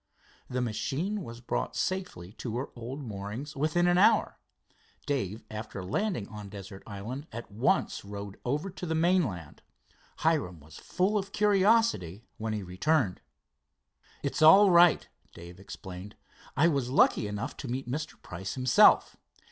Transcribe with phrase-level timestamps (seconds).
[0.49, 4.39] The machine was brought safely to her old moorings within an hour.
[5.05, 9.61] Dave, after landing on Desert Island, at once rowed over to the mainland.
[10.21, 13.21] Hiram was full of curiosity when he returned.
[14.23, 16.15] "It's all right," Dave explained.
[16.57, 18.19] "I was lucky enough to meet Mr.
[18.23, 19.17] Price himself.